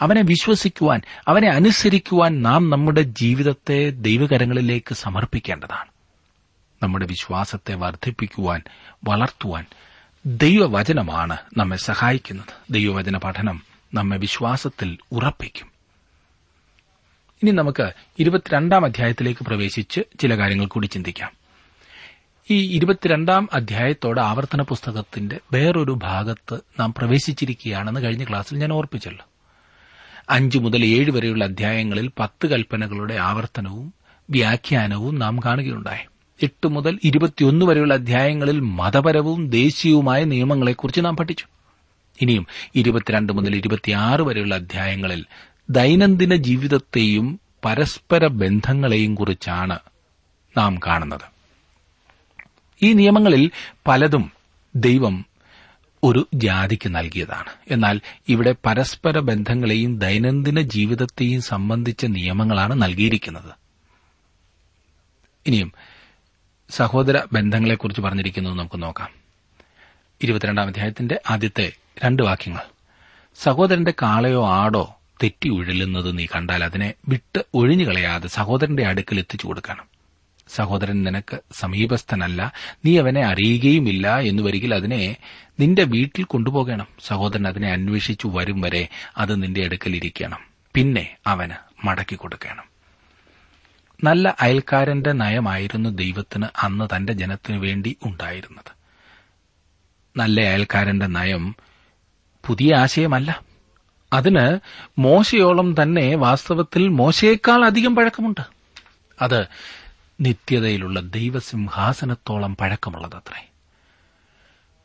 [0.00, 5.88] അവനെ വിശ്വസിക്കുവാൻ അവനെ അനുസരിക്കുവാൻ നാം നമ്മുടെ ജീവിതത്തെ ദൈവകരങ്ങളിലേക്ക് സമർപ്പിക്കേണ്ടതാണ്.
[6.82, 8.62] നമ്മുടെ വിശ്വാസത്തെ വർദ്ധിപ്പിക്കുവാൻ
[9.04, 9.64] വളർത്തുവാൻ
[10.26, 12.72] ദൈവവചനമാണ് നമ്മെ സഹായിക്കുന്നത്.
[12.72, 13.62] ദൈവവചന പഠനം
[13.94, 15.66] നമ്മെ വിശ്വാസത്തിൽ ഉറപ്പിക്കും.
[17.42, 21.41] ഇനി നമുക്ക് ഇരുപത്തിരണ്ടാം അധ്യായത്തിലേക്ക് പ്രവേശിച്ച് ചില കാര്യങ്ങൾ കൂടി ചിന്തിക്കാം.
[22.50, 29.26] ഈ ഇരുപത്തിരണ്ടാം അധ്യായത്തോടെ ആവർത്തന പുസ്തകത്തിന്റെ വേറൊരു ഭാഗത്ത് നാം പ്രവേശിച്ചിരിക്കുകയാണെന്ന് കഴിഞ്ഞ ക്ലാസ്സിൽ ഞാൻ ഓർപ്പിച്ചല്ലോ.
[30.30, 33.94] അഞ്ചു മുതൽ ഏഴ് വരെയുള്ള അധ്യായങ്ങളിൽ പത്ത് കൽപ്പനകളുടെ ആവർത്തനവും
[34.30, 36.06] വ്യാഖ്യാനവും നാം കാണുകയുണ്ടായി.
[36.42, 41.44] എട്ട് മുതൽ ഇരുപത്തിയൊന്ന് വരെയുള്ള അധ്യായങ്ങളിൽ മതപരവും ദേശീയവുമായ നിയമങ്ങളെക്കുറിച്ച് നാം പഠിച്ചു.
[42.20, 45.24] ഇനിയും ഇരുപത്തിരണ്ട് മുതൽ ഇരുപത്തിയാറ് വരെയുള്ള അധ്യായങ്ങളിൽ
[45.70, 49.78] ദൈനംദിന ജീവിതത്തെയും പരസ്പര ബന്ധങ്ങളെയും കുറിച്ചാണ്
[50.56, 51.31] നാം കാണുന്നത്.
[52.82, 53.50] ഈ നിയമങ്ങളിൽ
[53.86, 54.32] പലതും
[54.76, 55.26] ദൈവം
[56.04, 57.52] ഒരു ജാതിക്ക് നൽകിയതാണ്.
[57.70, 63.50] എന്നാൽ ഇവിടെ പരസ്പര ബന്ധങ്ങളെയും ദൈനംദിന ജീവിതത്തെയും സംബന്ധിച്ച നിയമങ്ങളാണ് നൽകിയിരിക്കുന്നത്.
[65.46, 65.72] ഇനിയും
[66.70, 69.08] സഹോദര ബന്ധങ്ങളെക്കുറിച്ച് പറഞ്ഞിരിക്കുന്നത് നമുക്ക് നോക്കാം.
[70.22, 71.72] ഇരുപത്തിരണ്ടാം അധ്യായത്തിന്റെ ആദ്യത്തെ
[72.04, 72.62] രണ്ട് വാക്യങ്ങൾ.
[73.36, 79.91] സഹോദരന്റെ കാളയോ ആടോ തെറ്റി ഉഴലുന്നത് നീ കണ്ടാൽ അതിനെ വിട്ട് ഒഴിഞ്ഞു കളയാതെ സഹോദരന്റെ അടുക്കൽ എത്തിച്ചു കൊടുക്കണം.
[80.48, 82.52] സഹോദരൻ നിനക്ക് സമീപസ്ഥനല്ല.
[82.84, 85.16] നീ അവനെ അറിയുകയുമില്ല എന്ന് വരികിൽ അതിനെ
[85.60, 86.86] നിന്റെ വീട്ടിൽ കൊണ്ടുപോകണം.
[87.06, 90.38] സഹോദരൻ അതിനെ അന്വേഷിച്ചു വരും വരെ അത് നിന്റെ അടുക്കൽ ഇരിക്കണം.
[90.74, 92.64] പിന്നെ അവന് മടക്കി കൊടുക്കണം.
[94.04, 98.72] നല്ല അയൽക്കാരന്റെ നയമായിരുന്നു ദൈവത്തിന് അന്ന് തന്റെ ജനത്തിനു വേണ്ടി ഉണ്ടായിരുന്നത്.
[100.16, 101.56] നല്ല അയൽക്കാരന്റെ നയം
[102.46, 103.42] പുതിയ ആശയമല്ല.
[104.12, 104.58] അതിന്
[104.98, 108.40] മോശയോളം തന്നെ വാസ്തവത്തിൽ മോശയേക്കാൾ അധികം പഴക്കമുണ്ട്.
[109.22, 109.46] അത്
[110.22, 113.48] നിത്യതയിലുള്ള ദൈവസിംഹാസനത്തോളം പഴക്കമുള്ളതത്രേ.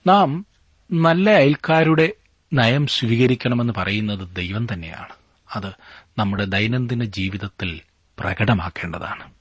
[0.08, 0.46] നാം
[0.92, 2.14] നല്ല അയൽക്കാരുടെ
[2.54, 5.14] നയം സ്വീകരിക്കണമെന്ന് പറയുന്നത് ദൈവം തന്നെയാണ്.
[5.56, 5.72] അത്
[6.18, 7.82] നമ്മുടെ ദൈനംദിന ജീവിതത്തിൽ
[8.20, 9.32] പ്രകടമാക്കേണ്ടതാണ്.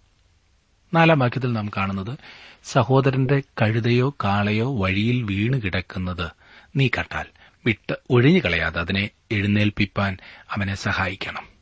[0.94, 2.18] നാലാം വാക്യത്തിൽ നാം കാണുന്നത്
[2.64, 6.30] സഹോദരന്റെ കഴുതയോ കാളയോ വഴിയിൽ വീണ് കിടക്കുന്നത്
[6.76, 7.24] നീ കട്ടാൽ
[7.66, 10.16] വിട്ട് ഒഴിഞ്ഞു കളയാതെ അതിനെ എഴുന്നേൽപ്പിപ്പാൻ
[10.50, 11.55] അവനെ സഹായിക്കണം.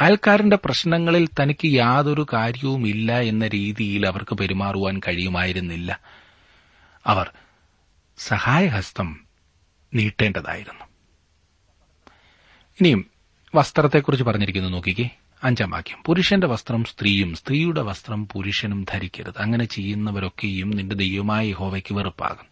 [0.00, 6.00] അയൽക്കാരന്റെ പ്രശ്നങ്ങളിൽ തനിക്ക് യാതൊരു കാര്യവുമില്ല എന്ന രീതിയിൽ അവർക്ക് പെരുമാറുവാൻ കഴിയുമായിരുന്നില്ല.
[7.06, 7.30] അവർ
[8.18, 9.20] സഹായഹസ്തം
[9.94, 10.84] നീട്ടേണ്ടതായിരുന്നു.
[12.80, 13.10] ഇനിയും
[13.54, 15.08] വസ്ത്രത്തെക്കുറിച്ച് പറഞ്ഞിരിക്കുന്നു നോക്കിക്കേ.
[15.44, 16.02] അഞ്ചാം വാക്യം.
[16.06, 19.34] പുരുഷന്റെ വസ്ത്രം സ്ത്രീയും സ്ത്രീയുടെ വസ്ത്രം പുരുഷനും ധരിക്കരുത്.
[19.38, 22.46] അങ്ങനെ ചെയ്യുന്നവരൊക്കെയും നിന്റെ ദൈവമായ ഹോവയ്ക്ക് വെറുപ്പാകും.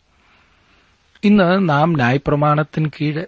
[1.24, 3.24] ഇന്ന് നാം ന്യായപ്രമാണത്തിന് കീഴ്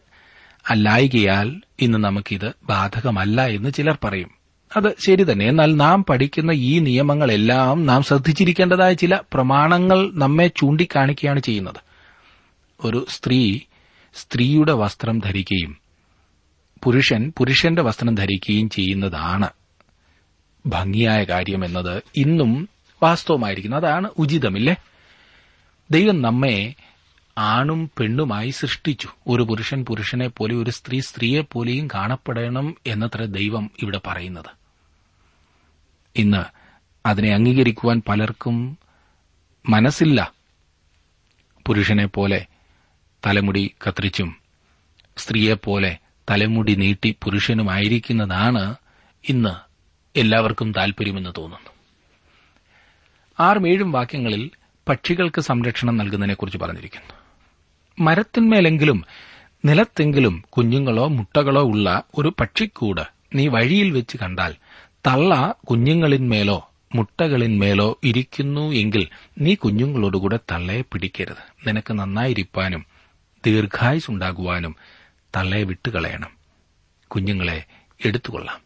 [0.69, 4.31] അല്ലായികയാൽ ഇന്ന് നമുക്കിത് ബാധകമല്ല എന്ന് ചിലർ പറയും.
[4.77, 5.47] അത് ശരി തന്നെ.
[5.47, 11.81] എന്നാൽ നാം പഠിക്കുന്ന ഈ നിയമങ്ങളെല്ലാം നാം ശ്രദ്ധിച്ചിരിക്കേണ്ടതായ ചില പ്രമാണങ്ങൾ നമ്മെ ചൂണ്ടിക്കാണിക്കുകയാണ് ചെയ്യുന്നത്.
[12.85, 13.59] ഒരു സ്ത്രീ
[14.15, 15.77] സ്ത്രീയുടെ വസ്ത്രം ധരിക്കുകയും
[16.85, 19.49] പുരുഷൻ പുരുഷന്റെ വസ്ത്രം ധരിക്കുകയും ചെയ്യുന്നതാണ്
[20.67, 22.69] ഭംഗിയായ കാര്യം എന്നത് ഇന്നും
[23.03, 23.77] വാസ്തവമായിരിക്കുന്നു.
[23.77, 24.77] അതാണ് ഉചിതമില്ലേ
[25.91, 26.75] ദൈവം നമ്മെ
[27.39, 29.09] ആണും പെണ്ണുമായി സൃഷ്ടിച്ചു.
[29.27, 34.51] ഒരു പുരുഷൻ പുരുഷനെ പോലെ ഒരു സ്ത്രീ സ്ത്രീയെ പോലെയും കാണപ്പെടണം എന്നത്ര ദൈവം ഇവിടെ പറയുന്നത്.
[36.17, 36.45] ഇന്ന്
[37.09, 38.79] അതിനെ അംഗീകരിക്കുവാൻ പലർക്കും
[39.69, 40.33] മനസ്സില്ല.
[41.67, 42.47] പുരുഷനെ പോലെ
[43.27, 44.37] തലമുടി കത്തിരിച്ചും
[45.17, 45.99] സ്ത്രീയെപ്പോലെ
[46.31, 48.75] തലമുടി നീട്ടി പുരുഷനുമായിരിക്കുന്നതാണ്
[49.29, 49.55] ഇന്ന്
[50.19, 51.71] എല്ലാവർക്കും താൽപര്യമെന്ന് തോന്നുന്നു.
[53.41, 54.51] ആറും ഏഴും വാക്യങ്ങളിൽ
[54.89, 57.18] പക്ഷികൾക്ക് സംരക്ഷണം നൽകുന്നതിനെക്കുറിച്ച് പറഞ്ഞിരിക്കുന്നു.
[58.01, 59.05] മരത്തിന്മേലെങ്കിലും
[59.65, 63.01] നിലത്തെങ്കിലും കുഞ്ഞുങ്ങളോ മുട്ടകളോ ഉള്ള ഒരു പക്ഷിക്കൂട്
[63.35, 64.55] നീ വഴിയിൽ വെച്ച് കണ്ടാൽ
[65.07, 71.69] തള്ള കുഞ്ഞുങ്ങളിന്മേലോ മുട്ടകളിന്മേലോ ഇരിക്കുന്നു എങ്കിൽ നീ കുഞ്ഞുങ്ങളോടുകൂടെ തള്ളയെ പിടിക്കരുത്.
[71.69, 72.87] നിനക്ക് നന്നായിരിക്കാനും
[73.47, 74.77] ദീർഘായുസുണ്ടാകുവാനും
[75.37, 76.31] തള്ളയെ വിട്ടുകളയണം.
[77.07, 77.65] കുഞ്ഞുങ്ങളെ
[78.05, 78.61] എടുത്തുകൊള്ളാം.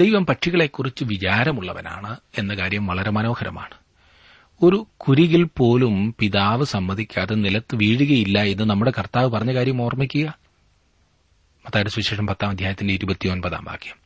[0.00, 3.81] ദൈവം പക്ഷികളെക്കുറിച്ച് വിചാരമുള്ളവനാണ് എന്ന കാര്യം വളരെ മനോഹരമാണ്.
[4.62, 10.38] ഒരു കുരികിൽ പോലും പിതാവ് സമ്മതിക്കാതെ നിലത്ത് വീഴുകയില്ല എന്ന് നമ്മുടെ കർത്താവ് പറഞ്ഞ കാര്യം ഓർമ്മിക്കുക?
[11.66, 13.96] മത്തായുടെ സുവിശേഷം പത്താം അധ്യായത്തിന്റെ ഇരുപത്തിയൊൻപതാം വാക്യം.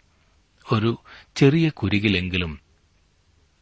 [0.73, 0.99] ഒരു
[1.37, 2.61] ചെറിയ കുരികിലെങ്കിലും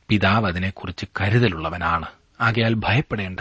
[0.08, 2.06] പിതാവ് അതിനെക്കുറിച്ച് കരുതലുള്ളവനാണ്.
[2.40, 3.40] ആകയാൽ ഭയപ്പെടേണ്ട.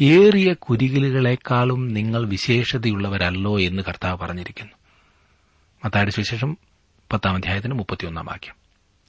[0.00, 4.72] ഏറിയ കുരികിലുകളെക്കാളും നിങ്ങൾ വിശേഷതയുള്ളവരല്ലോ എന്ന് കർത്താവ് പറഞ്ഞിരിക്കുന്നു.
[5.84, 6.56] മത്തായുടെ സുവിശേഷം
[7.12, 8.54] പത്താം അധ്യായത്തിന് മുപ്പത്തിയൊന്നാം വാക്യം.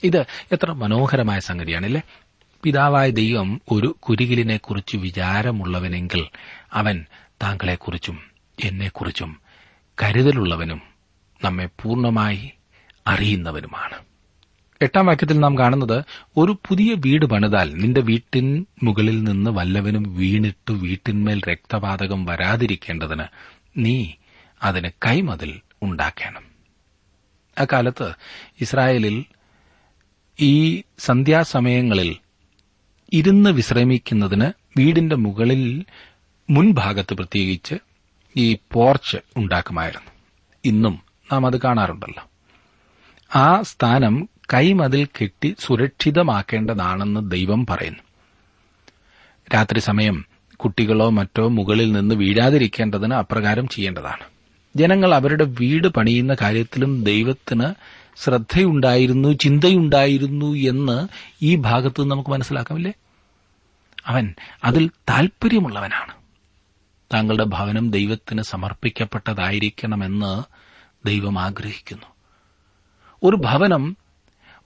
[0.04, 2.02] ഇത് എത്ര മനോഹരമായ സംഗതിയാണല്ലേ?
[2.64, 6.28] പിതാവായ ദൈവം ഒരു കുരികിലിനെക്കുറിച്ച് വിചാരമുള്ളവനെങ്കിൽ
[6.74, 7.06] അവൻ
[7.44, 8.20] താങ്കളെക്കുറിച്ചും
[8.64, 9.42] എന്നെക്കുറിച്ചും
[10.04, 10.82] കരുതലുള്ളവനും
[11.44, 12.52] നമ്മെ പൂർണമായി
[13.08, 13.98] അറിയുന്നവനുമാണ്.
[14.82, 16.04] എട്ടാം വാക്യത്തിൽ നാം കാണുന്നത്
[16.38, 23.24] ഒരു പുതിയ വീട് പണിതാൽ നിന്റെ വീട്ടിൻ മുകളിൽ നിന്ന് വല്ലവനും വീണിട്ട് വീട്ടിന്മേൽ രക്തപാതകം വരാതിരിക്കേണ്ടതിന്
[23.78, 24.12] നീ
[24.64, 26.44] അതിന് കൈമതിൽ ഉണ്ടാക്കണം.
[27.58, 28.14] അക്കാലത്ത്
[28.62, 29.26] ഇസ്രായേലിൽ
[30.40, 32.23] ഈ സന്ധ്യാസമയങ്ങളിൽ
[33.14, 35.86] ഇരുന്ന് വിശ്രമിക്കുന്നതിന് വീടിന്റെ മുകളിൽ
[36.50, 37.76] മുൻഭാഗത്ത് പ്രത്യേകിച്ച്
[38.38, 40.12] ഈ പോർച്ച് ഉണ്ടാക്കുമായിരുന്നു.
[40.66, 41.00] ഇന്നും
[41.34, 42.30] നാം അത് കാണാറുണ്ടല്ലോ.
[43.36, 48.00] ആ സ്ഥാനം കൈമതിൽ കെട്ടി സുരക്ഷിതമാക്കേണ്ടതാണെന്ന് ദൈവം പറയുന്നു.
[49.54, 54.24] രാത്രി സമയം കുട്ടികളോ മറ്റോ മുകളിൽ നിന്ന് വീഴാതിരിക്കേണ്ടതിന് അപ്രകാരം ചെയ്യേണ്ടതാണ്.
[54.76, 57.74] ജനങ്ങൾ അവരുടെ വീട് പണിയുന്ന കാര്യത്തിലും ദൈവത്തിന്
[58.18, 61.08] ശ്രദ്ധയുണ്ടായിരുന്നു ചിന്തയുണ്ടായിരുന്നു എന്ന്
[61.42, 62.94] ഈ ഭാഗത്ത് നമുക്ക് മനസ്സിലാക്കാമില്ലേ?
[64.08, 66.14] അവൻ അതിൽ താൽപര്യമുള്ളവനാണ്.
[67.14, 70.44] താങ്കളുടെ ഭവനം ദൈവത്തിന് സമർപ്പിക്കപ്പെട്ടതായിരിക്കണമെന്ന്
[71.08, 72.06] ദൈവം ആഗ്രഹിക്കുന്നു.
[73.24, 73.98] ഒരു ഭവനം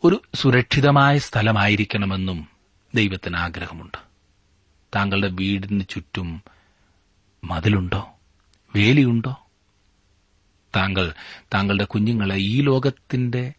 [0.03, 2.47] ഒരു സുരക്ഷിതമായ സ്ഥലമായിരിക്കണമെന്നും
[2.95, 3.97] ദൈവത്തിന് ആഗ്രഹമുണ്ട്.
[4.95, 6.43] താങ്കളുടെ വീടിന് ചുറ്റും
[7.43, 8.09] മതിലുണ്ടോ?
[8.75, 9.47] വേലിയുണ്ടോ?
[10.75, 11.13] താങ്കൾ
[11.53, 13.53] താങ്കളുടെ കുഞ്ഞുങ്ങളെ ഈ ലോകത്തിന്റെ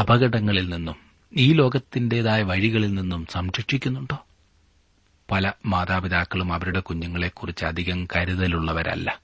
[0.00, 0.96] അപകടങ്ങളിൽ നിന്നും
[1.36, 4.26] ഈ ലോകത്തിന്റേതായ വഴികളിൽ നിന്നും സംരക്ഷിക്കുന്നുണ്ടോ?
[5.30, 9.20] പല മാതാപിതാക്കളും അവരുടെ കുഞ്ഞുങ്ങളെക്കുറിച്ച് അധികം കരുതലുള്ളവരല്ല.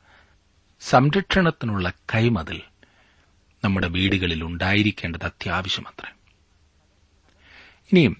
[0.81, 2.63] സംരക്ഷണത്തിനുള്ള കൈമതിൽ
[3.65, 6.13] നമ്മുടെ വീടുകളിൽ ഉണ്ടായിരിക്കേണ്ടത് അത്യാവശ്യമത്രേ.
[7.93, 8.17] ഇനിയും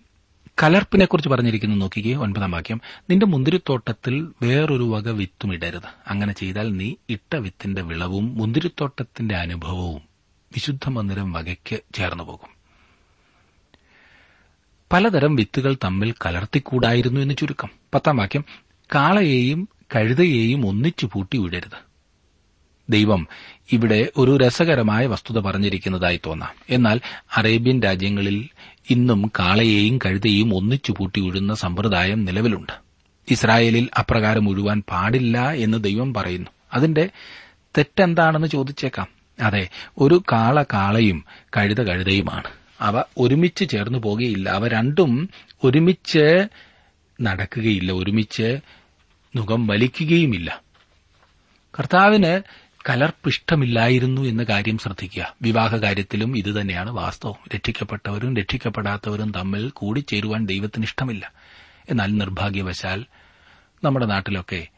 [0.63, 2.81] കലർപ്പിനെക്കുറിച്ച് പറഞ്ഞിരിക്കുന്നു നോക്കിക്കേ ഒൻപതാം വാക്യം.
[3.11, 5.89] നിന്റെ മുന്തിരിത്തോട്ടത്തിൽ വേറൊരു വക വിത്തും ഇടരുത്.
[6.07, 10.03] അങ്ങനെ ചെയ്താൽ നീ ഇട്ട വിത്തിന്റെ വിളവും മുന്തിരിത്തോട്ടത്തിന്റെ അനുഭവവും
[10.53, 12.60] വിശുദ്ധ മന്ദിരം വകയ്ക്ക് ചേർന്നു പോകും
[14.93, 17.69] പലതരം വിത്തുകൾ തമ്മിൽ കലർത്തിക്കൂടായിരുന്നു എന്ന് ചുരുക്കം.
[17.95, 18.45] പത്താം വാക്യം
[18.95, 21.91] കാളയെയും കഴുതയെയും ഒന്നിച്ചു പൂട്ടി വിടരുത്.
[22.89, 23.29] ദൈവം
[23.73, 26.51] ഇവിടെ ഒരു രസകരമായ വസ്തുത പറഞ്ഞിരിക്കുന്നതായി തോന്നാം.
[26.71, 27.01] എന്നാൽ
[27.37, 28.49] അറേബ്യൻ രാജ്യങ്ങളിൽ
[28.91, 32.73] ഇന്നും കാളയെയും കഴുതയെയും ഒന്നിച്ചു പൂട്ടി വിടുന്ന സമ്പ്രദായം നിലവിലുണ്ട്.
[33.31, 36.51] ഇസ്രായേലിൽ അപ്രകാരം ഒഴുവാൻ പാടില്ല എന്ന് ദൈവം പറയുന്നു.
[36.75, 37.11] അതിന്റെ
[37.79, 39.07] തെറ്റെന്താണെന്ന് ചോദിച്ചേക്കാം.
[39.43, 41.25] അതെ ഒരു കാള കാളയും
[41.57, 42.60] കഴുത കഴുതയുമാണ്.
[42.81, 44.49] അവ ഒരുമിച്ച് ചേർന്നു പോകുകയില്ല.
[44.49, 45.31] അവ രണ്ടും
[45.65, 46.49] ഒരുമിച്ച്
[47.23, 47.93] നടക്കുകയില്ല.
[47.93, 48.61] ഒരുമിച്ച്
[49.37, 50.63] മുഖം വലിക്കുകയുമില്ല.
[51.79, 52.43] കർത്താവിന്
[52.89, 55.37] കലർപ്പിഷ്ടമില്ലായിരുന്നു എന്ന കാര്യം ശ്രദ്ധിക്കുക.
[55.43, 57.35] വിവാഹ കാര്യത്തിലും ഇതുതന്നെയാണ് വാസ്തവം.
[57.55, 61.33] രക്ഷിക്കപ്പെട്ടവരും രക്ഷിക്കപ്പെടാത്തവരും തമ്മിൽ കൂടിച്ചേരുവാൻ ദൈവത്തിന് ഇഷ്ടമില്ല.
[61.91, 63.05] എന്നാൽ നിർഭാഗ്യവശാൽ
[63.85, 64.69] നമ്മുടെ നാട്ടിലൊക്കെ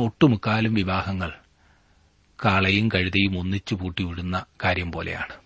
[0.00, 1.32] ഒട്ടുമുക്കാലും വിവാഹങ്ങൾ
[2.44, 5.41] കാളയും കഴുതയും ഒന്നിച്ചു പൂട്ടിവിടുന്ന കാര്യം പോലെയാണ്.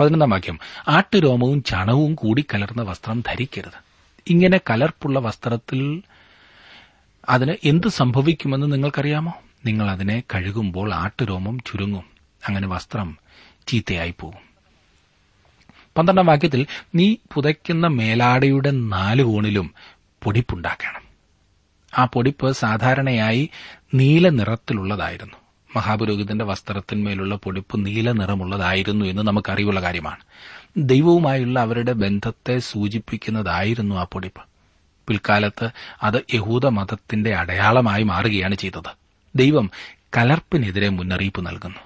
[0.00, 0.58] പതിനൊന്നാം വാക്യം.
[0.88, 3.84] ആട്ടുരോമവും ചണവും കൂടി കലർന്ന വസ്ത്രം ധരിക്കരുത്.
[4.28, 6.02] ഇങ്ങനെ കലർപ്പുള്ള വസ്ത്രത്തിൽ
[7.28, 9.34] അതിന് എന്ത് സംഭവിക്കുമെന്ന് നിങ്ങൾക്കറിയാമോ?
[9.66, 12.04] നിങ്ങൾ അതിനെ കഴുകുമ്പോൾ ആട്ടുരോമം ചുരുങ്ങും.
[12.48, 13.18] അങ്ങനെ വസ്ത്രം
[13.66, 14.54] ചീത്തയായി പോകും
[15.98, 19.74] പന്ത്രണ്ടാം വാക്യത്തിൽ നീ പുതയ്ക്കുന്ന മേലാടയുടെ നാല് കോണിലും
[20.22, 21.02] പൊടിപ്പുണ്ടാക്കണം.
[21.98, 23.50] ആ പൊടിപ്പ് സാധാരണയായി
[23.94, 25.43] നീല നിറത്തിലുള്ളതായിരുന്നു.
[25.76, 30.16] മഹാപുരോഹിതന്റെ വസ്ത്രത്തിന്മേലുള്ള പൊടിപ്പ് നീല നിറമുള്ളതായിരുന്നു എന്ന് നമുക്കറിവുള്ള കാര്യമാണ്.
[30.76, 34.40] ദൈവവുമായുള്ള അവരുടെ ബന്ധത്തെ സൂചിപ്പിക്കുന്നതായിരുന്നു ആ പൊടിപ്പ്.
[35.08, 35.68] പിൽക്കാലത്ത്
[36.02, 38.90] അത് യഹൂദ മതത്തിന്റെ അടയാളമായി മാറുകയാണ് ചെയ്തത്.
[39.36, 39.70] ദൈവം
[40.16, 41.78] കലർപ്പിനെതിരെ മുന്നറിയിപ്പ് നൽകുന്നു.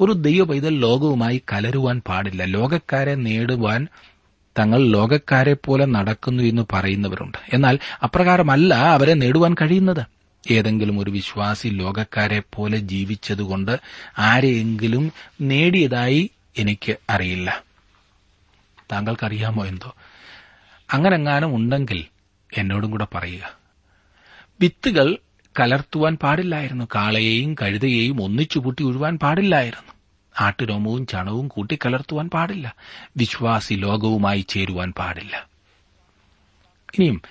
[0.00, 2.44] ഒരു ദൈവ പൈതൽ ലോകവുമായി കലരുവാൻ പാടില്ല.
[2.44, 3.86] ലോകക്കാരെ നേടുവാൻ
[4.58, 7.38] തങ്ങൾ ലോകക്കാരെ പോലെ നടക്കുന്നു എന്ന് പറയുന്നവരുണ്ട്.
[7.52, 10.17] എന്നാൽ അപ്രകാരമല്ല അവരെ നേടുവാൻ കഴിയുന്നത്.
[10.50, 13.80] ഏതെങ്കിലും ഒരു വിശ്വാസി ലോകക്കാരെ പോലെ ജീവിച്ചതുകൊണ്ട്
[14.18, 17.62] ആരെയെങ്കിലും നേടിയതായി എനിക്ക് അറിയില്ല.
[18.92, 19.94] താങ്കൾക്കറിയാമോ എന്തോ?
[20.92, 22.04] അങ്ങനെങ്ങാനും ഉണ്ടെങ്കിൽ
[22.56, 23.58] എന്നോടും കൂടെ പറയുക.
[24.60, 25.18] വിത്തുകൾ
[25.60, 26.84] കലർത്തുവാൻ പാടില്ലായിരുന്നു.
[26.94, 29.92] കാളയെയും കഴുതയെയും ഒന്നിച്ചു കൂട്ടി ഒഴുവാൻ പാടില്ലായിരുന്നു.
[30.40, 32.76] ആട്ടുരോമവും ചണവും കൂട്ടി കലർത്തുവാൻ പാടില്ല.
[33.16, 35.48] വിശ്വാസി ലോകവുമായി ചേരുവാൻ പാടില്ല.
[36.98, 37.22] ഇനിയും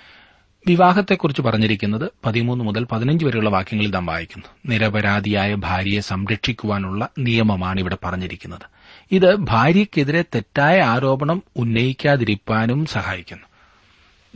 [0.66, 4.46] വിവാഹത്തെക്കുറിച്ച് പറഞ്ഞിരിക്കുന്നത് പതിമൂന്ന് മുതൽ പതിനഞ്ച് വരെയുള്ള വാക്യങ്ങളിൽ നാം വായിക്കുന്നു.
[4.66, 8.66] നിരപരാധിയായ ഭാര്യയെ സംരക്ഷിക്കുവാനുള്ള നിയമമാണ് ഇവിടെ പറഞ്ഞിരിക്കുന്നത്.
[9.12, 13.46] ഇത് ഭാര്യയ്ക്കെതിരെ തെറ്റായ ആരോപണം ഉന്നയിക്കാതിരിക്കാനും സഹായിക്കുന്നു.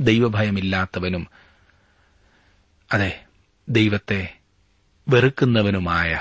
[0.01, 1.27] ദൈവഭയമില്ലാത്തവനും
[2.93, 3.21] അതെ
[3.69, 4.35] ദൈവത്തെ
[5.09, 6.21] വെറുക്കുന്നവനുമായ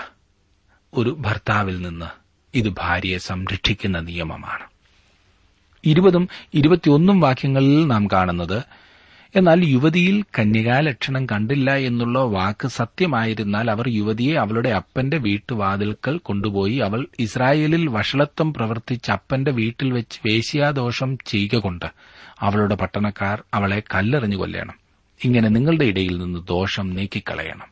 [0.94, 2.06] ഒരു ഭർത്താവിൽ നിന്ന്
[2.58, 4.64] ഇത് ഭാര്യയെ സംരക്ഷിക്കുന്ന നിയമമാണ്.
[5.86, 8.64] ഇരുപതും ഇരുപത്തിയൊന്നും വാക്യങ്ങളിൽ നാം കാണുന്നത്
[9.36, 17.88] എന്നാൽ യുവതിയിൽ കന്യകാലക്ഷണം കണ്ടില്ല എന്നുള്ള വാക്ക് സത്യമായിരുന്നാൽ അവർ യുവതിയെ അവളുടെ അപ്പന്റെ വീട്ടുവാതിൽക്കൽ കൊണ്ടുപോയി അവൾ ഇസ്രായേലിൽ
[17.90, 21.86] വഷളത്വം പ്രവർത്തിച്ച അപ്പന്റെ വീട്ടിൽ വെച്ച് വേശ്യാദോഷം ചെയ്യുക കൊണ്ട്
[22.40, 24.74] അവളുടെ പട്ടണക്കാർ അവളെ കല്ലെറിഞ്ഞു കൊല്ലണം.
[25.24, 27.68] ഇങ്ങനെ നിങ്ങളുടെ ഇടയിൽ നിന്ന് ദോഷം നീക്കിക്കളയണം.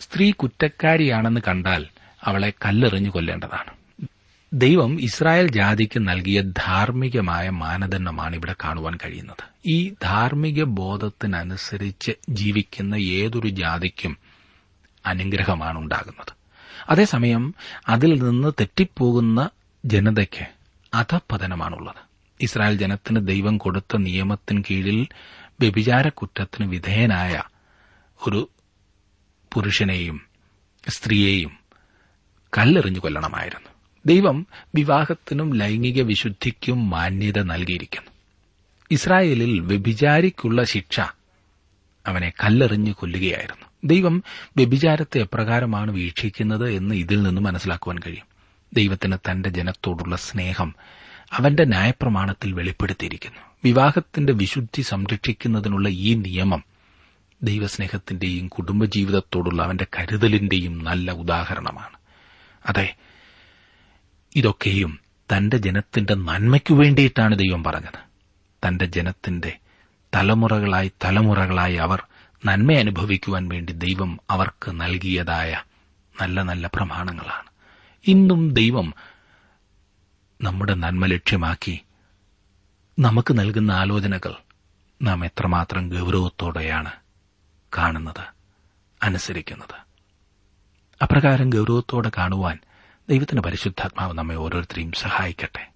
[0.00, 1.86] സ്ത്രീ കുറ്റക്കാരിയാണെന്ന് കണ്ടാൽ
[2.24, 3.77] അവളെ കല്ലെറിഞ്ഞു കൊല്ലേണ്ടതാണ്.
[4.52, 9.44] ദൈവം ഇസ്രായേൽ ജാതിക്ക് നൽകിയ ധാർമ്മികമായ മാനദണ്ഡമാണ് ഇവിടെ കാണുവാൻ കഴിയുന്നത്.
[9.66, 14.16] ഈ ധാർമ്മിക ബോധത്തിനനുസരിച്ച് ജീവിക്കുന്ന ഏതൊരു ജാതിക്കും
[15.06, 16.32] അനുഗ്രഹമാണ് ഉണ്ടാകുന്നത്
[16.90, 17.54] അതേസമയം
[17.88, 19.50] അതിൽ നിന്ന് തെറ്റിപ്പോകുന്ന
[19.84, 20.46] ജനതയ്ക്ക്
[20.94, 22.02] അധപതനമാണുള്ളത്.
[22.40, 25.06] ഇസ്രായേൽ ജനത്തിന് ദൈവം കൊടുത്ത നിയമത്തിന് കീഴിൽ
[25.60, 27.42] വ്യഭിചാര കുറ്റത്തിന് വിധേയനായ
[28.26, 28.50] ഒരു
[29.52, 30.20] പുരുഷനെയും
[30.88, 31.58] സ്ത്രീയെയും
[32.58, 33.77] കല്ലെറിഞ്ഞു കൊല്ലണമായിരുന്നു.
[34.06, 38.10] ദൈവം വിവാഹത്തിനും ലൈംഗിക വിശുദ്ധിക്കും മാന്യത നൽകിയിരിക്കുന്നു.
[38.90, 41.00] ഇസ്രായേലിൽ വ്യഭിചാരിക്കുള്ള ശിക്ഷ
[42.06, 43.66] അവനെ കല്ലെറിഞ്ഞു കൊല്ലുകയായിരുന്നു.
[43.84, 44.22] ദൈവം
[44.56, 48.26] വ്യഭിചാരത്തെ എപ്രകാരമാണ് വീക്ഷിക്കുന്നത് എന്ന് ഇതിൽ നിന്ന് മനസ്സിലാക്കുവാൻ കഴിയും.
[48.72, 50.74] ദൈവത്തിന് തന്റെ ജനത്തോടുള്ള സ്നേഹം
[51.32, 53.38] അവന്റെ ന്യായപ്രമാണത്തിൽ വെളിപ്പെടുത്തിയിരിക്കുന്നു.
[53.64, 56.64] വിവാഹത്തിന്റെ വിശുദ്ധി സംരക്ഷിക്കുന്നതിനുള്ള ഈ നിയമം
[57.42, 61.96] ദൈവസ്നേഹത്തിന്റെയും കുടുംബജീവിതത്തോടുള്ള അവന്റെ കരുതലിന്റെയും നല്ല ഉദാഹരണമാണ്.
[62.66, 62.96] അതെ
[64.36, 64.98] ഇതൊക്കെയും
[65.36, 67.98] തന്റെ ജനത്തിന്റെ നന്മയ്ക്കു വേണ്ടിയിട്ടാണ് ദൈവം പറഞ്ഞത്.
[68.66, 69.58] തന്റെ ജനത്തിന്റെ
[70.14, 72.02] തലമുറകളായി തലമുറകളായി അവർ
[72.46, 75.62] നന്മ അനുഭവിക്കുവാൻ വേണ്ടി ദൈവം അവർക്ക് നൽകിയതായ
[76.20, 77.48] നല്ല നല്ല പ്രമാണങ്ങളാണ്.
[78.06, 78.94] ഇന്നും ദൈവം
[80.42, 81.80] നമ്മുടെ നന്മ ലക്ഷ്യമാക്കി
[82.98, 84.34] നമുക്ക് നൽകുന്ന ആലോചനകൾ
[85.02, 86.92] നാം എത്രമാത്രം ഗൗരവത്തോടെയാണ്
[87.76, 88.24] കാണുന്നത്
[89.02, 89.74] അനുസരിക്കുന്നത്.
[91.02, 92.58] അപ്രകാരം ഗൗരവത്തോടെ കാണുവാൻ
[93.10, 95.72] ദൈവത്തിന്റെ പരിശുദ്ധാത്മാവ് നമ്മെ ഓരോരുത്തരെയും സഹായിക്കട്ടെ.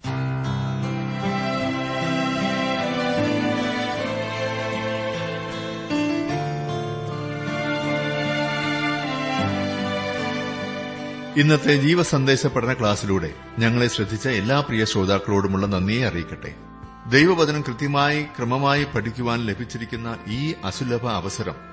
[11.39, 16.55] ഇന്നത്തെ ജീവസന്ദേശ പഠന ക്ലാസ്സിലൂടെ ഞങ്ങളെ ശ്രദ്ധിച്ച എല്ലാ പ്രിയ ശ്രോതാക്കളോടുമുള്ള നന്ദിയെ അറിയിക്കട്ടെ.
[17.09, 21.72] ദൈവവചനം കൃത്യമായി ക്രമമായി പഠിക്കുവാൻ ലഭിച്ചിരിക്കുന്ന ഈ അസുലഭ അവസരം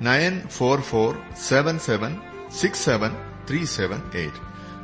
[0.00, 2.16] nine four four seven seven
[2.60, 3.10] six seven
[3.50, 4.36] three seven eight.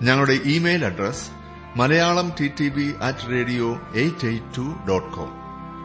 [0.05, 1.31] ഞങ്ങളുടെ email address
[1.77, 5.31] Malayalam T T V at radio eight eight two dot com.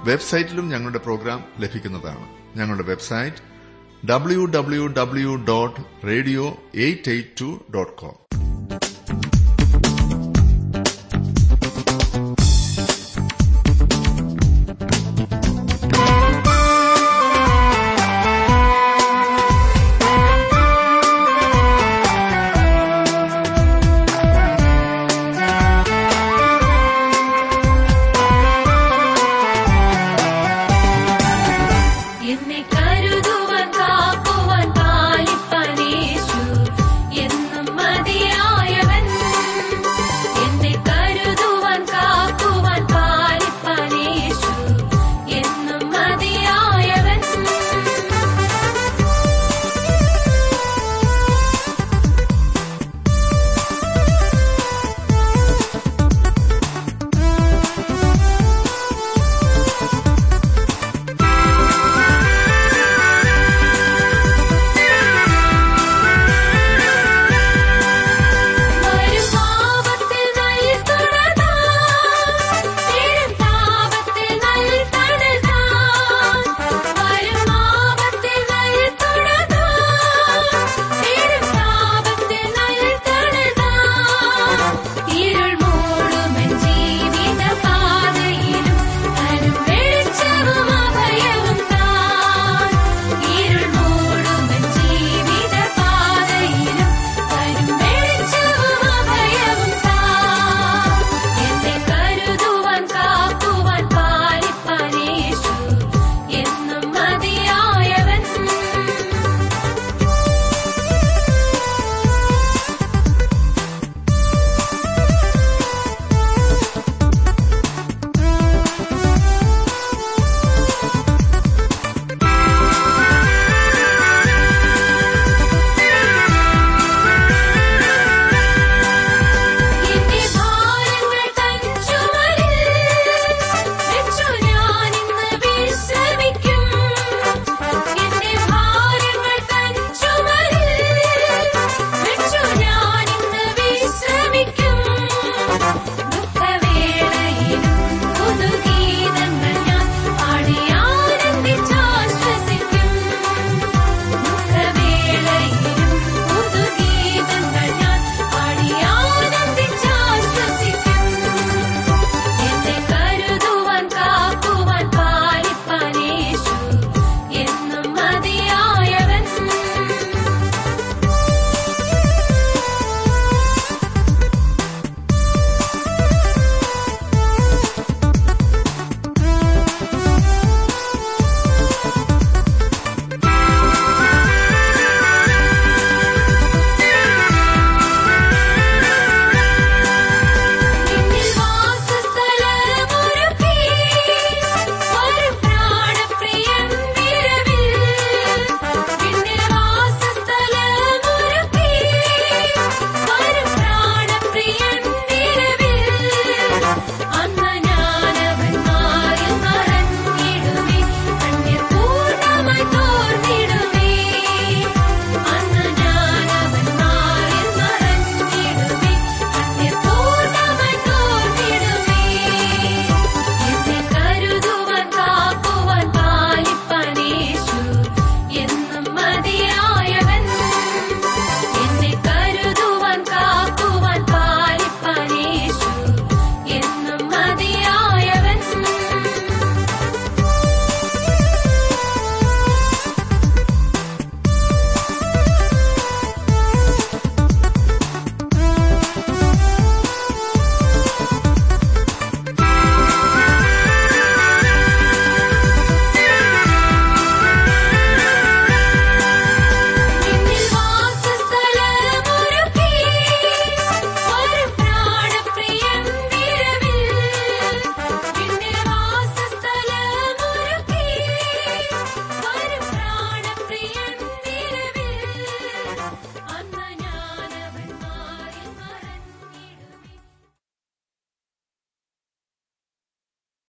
[0.06, 2.58] വെബ്സൈറ്റിലും ഞങ്ങളുടെ പ്രോഗ്രാം ലഭിക്കുന്നതാണ്.
[2.58, 3.38] ഞങ്ങളുടെ website
[4.08, 8.29] W W W dot radio eight eight two dot com.